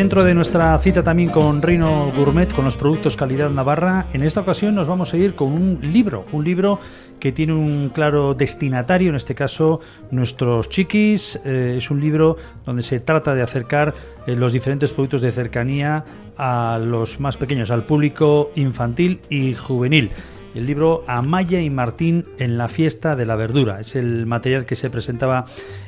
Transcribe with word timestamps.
Dentro 0.00 0.24
de 0.24 0.34
nuestra 0.34 0.78
cita 0.78 1.02
también 1.02 1.28
con 1.28 1.60
Reino 1.60 2.10
Gourmet, 2.16 2.50
con 2.54 2.64
los 2.64 2.78
productos 2.78 3.18
calidad 3.18 3.50
navarra, 3.50 4.06
en 4.14 4.22
esta 4.22 4.40
ocasión 4.40 4.74
nos 4.74 4.88
vamos 4.88 5.12
a 5.12 5.18
ir 5.18 5.34
con 5.34 5.52
un 5.52 5.78
libro, 5.92 6.24
un 6.32 6.42
libro 6.42 6.80
que 7.20 7.32
tiene 7.32 7.52
un 7.52 7.90
claro 7.90 8.32
destinatario, 8.32 9.10
en 9.10 9.16
este 9.16 9.34
caso 9.34 9.80
nuestros 10.10 10.70
chiquis. 10.70 11.38
Eh, 11.44 11.74
es 11.76 11.90
un 11.90 12.00
libro 12.00 12.38
donde 12.64 12.82
se 12.82 13.00
trata 13.00 13.34
de 13.34 13.42
acercar 13.42 13.92
eh, 14.26 14.34
los 14.36 14.54
diferentes 14.54 14.90
productos 14.90 15.20
de 15.20 15.32
cercanía 15.32 16.02
a 16.38 16.80
los 16.82 17.20
más 17.20 17.36
pequeños, 17.36 17.70
al 17.70 17.82
público 17.82 18.52
infantil 18.56 19.20
y 19.28 19.52
juvenil 19.52 20.12
el 20.54 20.66
libro 20.66 21.04
Amaya 21.06 21.60
y 21.60 21.70
Martín 21.70 22.24
en 22.38 22.58
la 22.58 22.68
fiesta 22.68 23.16
de 23.16 23.26
la 23.26 23.36
verdura. 23.36 23.80
Es 23.80 23.96
el 23.96 24.26
material 24.26 24.66
que 24.66 24.76
se 24.76 24.90
presentaba 24.90 25.44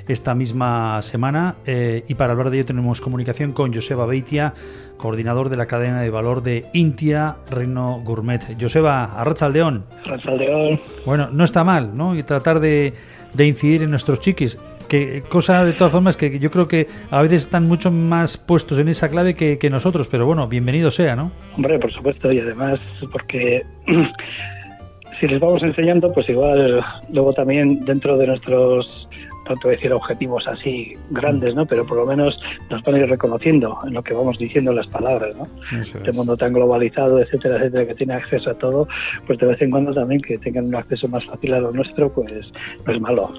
esta 0.08 0.34
misma 0.34 1.00
semana 1.02 1.56
eh, 1.66 2.04
y 2.08 2.14
para 2.14 2.32
hablar 2.32 2.50
de 2.50 2.58
ello 2.58 2.66
tenemos 2.66 3.00
comunicación 3.00 3.52
con 3.52 3.72
Joseba 3.72 4.06
Beitia, 4.06 4.54
coordinador 4.96 5.48
de 5.48 5.56
la 5.56 5.66
cadena 5.66 6.00
de 6.00 6.10
valor 6.10 6.42
de 6.42 6.66
Intia 6.72 7.36
Reino 7.50 8.00
Gourmet. 8.04 8.40
Joseba, 8.60 9.04
Arrachaldeón. 9.20 9.84
Arrachaldeón. 10.06 10.80
Bueno, 11.04 11.28
no 11.32 11.44
está 11.44 11.64
mal, 11.64 11.96
¿no? 11.96 12.16
Y 12.16 12.22
tratar 12.22 12.60
de, 12.60 12.94
incidir 13.38 13.82
en 13.82 13.90
nuestros 13.90 14.20
chiquis. 14.20 14.58
Que, 14.88 15.22
cosa 15.28 15.64
de 15.64 15.72
todas 15.72 15.92
formas 15.92 16.16
que 16.18 16.38
yo 16.38 16.50
creo 16.50 16.68
que 16.68 16.86
a 17.10 17.22
veces 17.22 17.42
están 17.42 17.66
mucho 17.66 17.90
más 17.90 18.36
puestos 18.36 18.78
en 18.78 18.88
esa 18.88 19.08
clave 19.08 19.34
que, 19.34 19.58
que 19.58 19.70
nosotros, 19.70 20.08
pero 20.08 20.26
bueno, 20.26 20.46
bienvenido 20.48 20.90
sea, 20.90 21.16
¿no? 21.16 21.32
Hombre, 21.56 21.78
por 21.78 21.90
supuesto, 21.92 22.30
y 22.30 22.40
además 22.40 22.78
porque 23.10 23.64
si 25.22 25.28
les 25.28 25.38
vamos 25.38 25.62
enseñando, 25.62 26.12
pues 26.12 26.28
igual 26.28 26.84
luego 27.12 27.32
también 27.32 27.84
dentro 27.84 28.18
de 28.18 28.26
nuestros 28.26 29.08
tanto 29.46 29.68
decir 29.68 29.92
objetivos 29.92 30.48
así 30.48 30.94
grandes, 31.10 31.54
¿no? 31.54 31.64
Pero 31.64 31.86
por 31.86 31.98
lo 31.98 32.06
menos 32.06 32.40
nos 32.70 32.82
van 32.82 32.96
a 32.96 32.98
ir 32.98 33.08
reconociendo 33.08 33.78
en 33.86 33.94
lo 33.94 34.02
que 34.02 34.14
vamos 34.14 34.36
diciendo 34.36 34.72
las 34.72 34.88
palabras, 34.88 35.36
¿no? 35.36 35.46
este 35.78 36.10
mundo 36.10 36.36
tan 36.36 36.52
globalizado, 36.52 37.20
etcétera, 37.20 37.58
etcétera, 37.58 37.86
que 37.86 37.94
tiene 37.94 38.14
acceso 38.14 38.50
a 38.50 38.54
todo, 38.54 38.88
pues 39.24 39.38
de 39.38 39.46
vez 39.46 39.62
en 39.62 39.70
cuando 39.70 39.92
también 39.92 40.20
que 40.20 40.38
tengan 40.38 40.66
un 40.66 40.74
acceso 40.74 41.06
más 41.06 41.24
fácil 41.24 41.54
a 41.54 41.60
lo 41.60 41.70
nuestro, 41.70 42.12
pues 42.12 42.50
no 42.84 42.92
es 42.92 43.00
malo. 43.00 43.32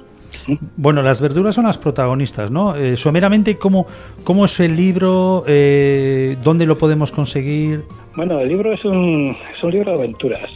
Bueno, 0.77 1.01
las 1.01 1.21
verduras 1.21 1.55
son 1.55 1.65
las 1.65 1.77
protagonistas, 1.77 2.49
¿no? 2.49 2.75
Eh, 2.75 2.95
someramente, 2.95 3.57
¿cómo, 3.57 3.87
¿cómo 4.23 4.45
es 4.45 4.59
el 4.61 4.75
libro? 4.75 5.43
Eh, 5.47 6.37
¿Dónde 6.43 6.65
lo 6.65 6.77
podemos 6.77 7.11
conseguir? 7.11 7.83
Bueno, 8.15 8.39
el 8.39 8.47
libro 8.47 8.73
es 8.73 8.83
un, 8.85 9.35
es 9.53 9.63
un 9.63 9.71
libro 9.71 9.91
de 9.91 9.99
aventuras. 9.99 10.49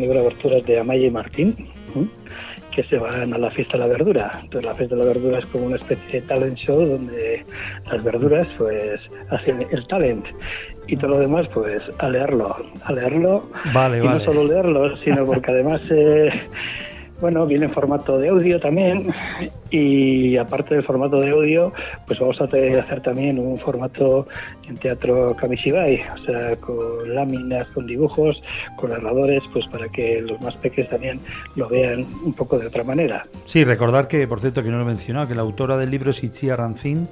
Libro 0.00 0.20
de 0.20 0.26
aventuras 0.26 0.62
de 0.64 0.78
Amaya 0.78 1.06
y 1.06 1.10
Martín 1.10 1.54
que 2.74 2.82
se 2.84 2.98
van 2.98 3.32
a 3.32 3.38
la 3.38 3.50
fiesta 3.50 3.74
de 3.74 3.84
la 3.84 3.86
verdura. 3.86 4.30
Entonces 4.34 4.64
la 4.64 4.74
fiesta 4.74 4.96
de 4.96 5.02
la 5.02 5.06
verdura 5.06 5.38
es 5.38 5.46
como 5.46 5.66
una 5.66 5.76
especie 5.76 6.20
de 6.20 6.26
talent 6.26 6.56
show 6.56 6.84
donde 6.84 7.44
las 7.90 8.02
verduras 8.02 8.48
pues 8.58 9.00
hacen 9.30 9.64
el 9.70 9.86
talent. 9.86 10.26
Y 10.86 10.96
todo 10.96 11.10
lo 11.10 11.18
demás 11.20 11.46
pues 11.54 11.82
a 11.98 12.08
leerlo, 12.08 12.56
a 12.84 12.92
leerlo. 12.92 13.48
Vale, 13.72 13.98
y 13.98 14.02
no 14.02 14.20
solo 14.20 14.44
leerlo, 14.44 14.96
sino 14.98 15.24
porque 15.24 15.52
además 15.52 15.80
eh, 15.90 16.30
bueno, 17.24 17.46
viene 17.46 17.64
en 17.64 17.72
formato 17.72 18.18
de 18.18 18.28
audio 18.28 18.60
también 18.60 19.06
y 19.70 20.36
aparte 20.36 20.74
del 20.74 20.84
formato 20.84 21.22
de 21.22 21.30
audio, 21.30 21.72
pues 22.06 22.18
vamos 22.18 22.38
a 22.38 22.44
hacer 22.44 23.00
también 23.00 23.38
un 23.38 23.56
formato 23.56 24.28
en 24.68 24.76
teatro 24.76 25.34
kamishibai, 25.34 26.02
o 26.02 26.24
sea, 26.26 26.54
con 26.56 27.14
láminas, 27.14 27.66
con 27.68 27.86
dibujos, 27.86 28.42
con 28.76 28.90
narradores, 28.90 29.42
pues 29.54 29.66
para 29.68 29.88
que 29.88 30.20
los 30.20 30.38
más 30.42 30.54
pequeños 30.56 30.90
también 30.90 31.18
lo 31.56 31.66
vean 31.66 32.04
un 32.26 32.34
poco 32.34 32.58
de 32.58 32.66
otra 32.66 32.84
manera. 32.84 33.24
Sí, 33.46 33.64
recordar 33.64 34.06
que, 34.06 34.28
por 34.28 34.42
cierto, 34.42 34.62
que 34.62 34.68
no 34.68 34.76
lo 34.76 34.82
he 34.82 34.88
mencionado, 34.88 35.26
que 35.26 35.34
la 35.34 35.40
autora 35.40 35.78
del 35.78 35.90
libro 35.90 36.10
es 36.10 36.22
Itzia 36.22 36.56
Rancín, 36.56 37.08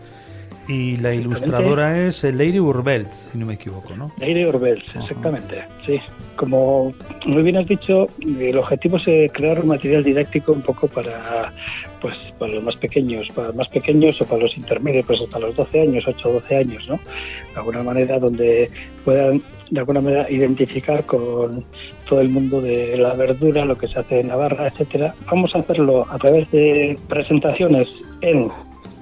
y 0.69 0.97
la 0.97 1.15
ilustradora 1.15 2.07
es 2.07 2.25
eh, 2.25 2.33
Lady 2.33 2.61
Urbelts, 2.61 3.31
si 3.33 3.39
no 3.39 3.47
me 3.47 3.55
equivoco, 3.55 3.95
¿no? 3.97 4.13
Lady 4.19 4.45
Urbelts, 4.45 4.85
exactamente, 4.95 5.63
sí. 5.87 6.01
Como 6.37 6.95
muy 7.27 7.43
bien 7.43 7.57
has 7.57 7.67
dicho, 7.67 8.09
el 8.21 8.57
objetivo 8.59 8.97
es 8.97 9.33
crear 9.33 9.61
un 9.61 9.69
material 9.69 10.03
didáctico 10.03 10.53
un 10.53 10.63
poco 10.63 10.89
para 10.89 11.53
pues 12.01 12.17
para 12.37 12.55
los 12.55 12.65
más 12.65 12.77
pequeños, 12.77 13.29
para 13.29 13.49
los 13.49 13.57
más 13.57 13.69
pequeños 13.69 14.21
o 14.21 14.27
para 14.27 14.43
los 14.43 14.59
intermedios, 14.59 15.07
pues 15.07 15.21
hasta 15.21 15.39
los 15.39 15.55
12 15.55 15.83
años, 15.83 16.05
8 16.07 16.29
o 16.29 16.33
12 16.33 16.57
años, 16.57 16.89
¿no? 16.89 16.97
De 16.97 17.57
alguna 17.57 17.83
manera 17.85 18.19
donde 18.19 18.69
puedan 19.05 19.41
de 19.71 19.81
alguna 19.81 20.01
manera 20.03 20.31
identificar 20.31 21.07
con 21.07 21.65
todo 22.07 22.21
el 22.21 22.29
mundo 22.29 22.61
de 22.61 22.97
la 22.99 23.15
verdura, 23.15 23.65
lo 23.65 23.79
que 23.79 23.89
se 23.89 23.99
hace 24.01 24.21
en 24.21 24.29
Navarra, 24.29 24.67
etcétera. 24.67 25.15
Vamos 25.31 25.55
a 25.55 25.61
hacerlo 25.61 26.07
a 26.11 26.19
través 26.19 26.51
de 26.51 26.99
presentaciones 27.09 27.89
en 28.21 28.51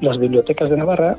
las 0.01 0.19
bibliotecas 0.19 0.71
de 0.71 0.77
Navarra 0.77 1.17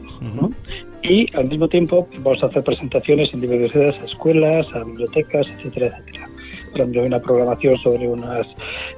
y 1.03 1.35
al 1.35 1.47
mismo 1.47 1.67
tiempo 1.67 2.07
vamos 2.19 2.43
a 2.43 2.47
hacer 2.47 2.63
presentaciones 2.63 3.33
en 3.33 3.41
diversas 3.41 3.95
escuelas, 4.03 4.67
a 4.73 4.83
bibliotecas, 4.83 5.47
etcétera, 5.47 5.87
etcétera. 5.87 6.27
Por 6.71 6.79
ejemplo, 6.79 7.01
hay 7.01 7.07
una 7.07 7.19
programación 7.19 7.77
sobre 7.77 8.07
unas 8.07 8.47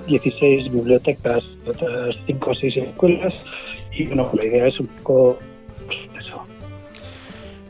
16 0.07 0.71
bibliotecas, 0.71 1.43
otras 1.67 2.15
5 2.27 2.49
o 2.49 2.53
6 2.53 2.77
escuelas 2.77 3.33
y 3.95 4.05
bueno, 4.07 4.29
la 4.33 4.45
idea 4.45 4.67
es 4.67 4.79
un 4.79 4.87
poco 4.87 5.39
pues, 5.87 5.97
eso. 6.19 6.43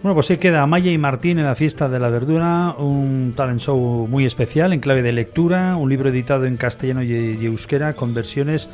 Bueno, 0.01 0.15
pues 0.15 0.25
sí 0.25 0.37
queda 0.37 0.65
Maya 0.65 0.91
y 0.91 0.97
Martín 0.97 1.39
en 1.39 1.45
la 1.45 1.55
fiesta 1.55 1.87
de 1.87 1.99
la 1.99 2.09
verdura, 2.09 2.75
un 2.77 3.33
talent 3.35 3.61
show 3.61 4.07
muy 4.09 4.25
especial 4.25 4.73
en 4.73 4.79
clave 4.79 5.01
de 5.01 5.13
lectura, 5.13 5.77
un 5.77 5.89
libro 5.89 6.09
editado 6.09 6.45
en 6.45 6.57
castellano 6.57 7.03
y 7.03 7.45
euskera 7.45 7.93
con 7.93 8.13
versiones 8.13 8.69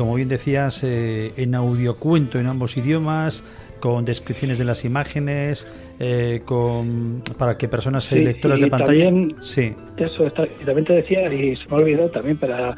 como 0.00 0.14
bien 0.14 0.30
decías, 0.30 0.82
eh, 0.82 1.30
en 1.36 1.54
audiocuento 1.54 2.38
en 2.38 2.46
ambos 2.46 2.78
idiomas, 2.78 3.44
con 3.80 4.06
descripciones 4.06 4.56
de 4.56 4.64
las 4.64 4.86
imágenes, 4.86 5.68
eh, 5.98 6.40
con 6.46 7.22
para 7.36 7.58
que 7.58 7.68
personas 7.68 8.10
lectoras 8.10 8.60
de 8.60 8.68
pantalla. 8.68 9.04
También, 9.04 9.34
sí. 9.42 9.74
Eso, 9.98 10.26
está, 10.26 10.46
y 10.46 10.64
también 10.64 10.86
te 10.86 10.94
decía, 10.94 11.30
y 11.30 11.54
se 11.54 11.68
me 11.68 11.76
ha 11.76 11.80
olvidado 11.80 12.08
también 12.08 12.38
para 12.38 12.74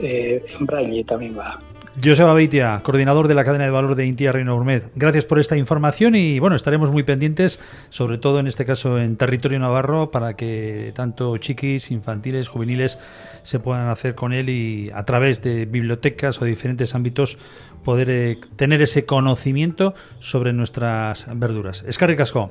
eh, 0.00 0.44
en 0.58 0.66
braille 0.66 1.04
también 1.04 1.38
va. 1.38 1.60
Joseba 2.02 2.34
Beitia, 2.34 2.80
coordinador 2.82 3.26
de 3.26 3.34
la 3.34 3.42
cadena 3.42 3.64
de 3.64 3.70
valor 3.70 3.94
de 3.94 4.04
Intia 4.04 4.30
Reino 4.30 4.54
Gourmet. 4.54 4.82
Gracias 4.94 5.24
por 5.24 5.38
esta 5.38 5.56
información 5.56 6.14
y 6.14 6.38
bueno, 6.38 6.54
estaremos 6.54 6.90
muy 6.90 7.04
pendientes, 7.04 7.58
sobre 7.88 8.18
todo 8.18 8.38
en 8.38 8.46
este 8.46 8.66
caso 8.66 8.98
en 8.98 9.16
territorio 9.16 9.58
navarro, 9.58 10.10
para 10.10 10.36
que 10.36 10.92
tanto 10.94 11.38
chiquis, 11.38 11.90
infantiles, 11.90 12.48
juveniles 12.48 12.98
se 13.42 13.60
puedan 13.60 13.88
hacer 13.88 14.14
con 14.14 14.34
él 14.34 14.50
y 14.50 14.90
a 14.92 15.04
través 15.04 15.42
de 15.42 15.64
bibliotecas 15.64 16.40
o 16.42 16.44
diferentes 16.44 16.94
ámbitos 16.94 17.38
poder 17.82 18.10
eh, 18.10 18.38
tener 18.56 18.82
ese 18.82 19.06
conocimiento 19.06 19.94
sobre 20.18 20.52
nuestras 20.52 21.26
verduras. 21.38 21.82
Escarri 21.88 22.14
Casco. 22.14 22.50